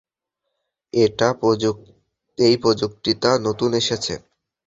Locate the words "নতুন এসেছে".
3.45-4.13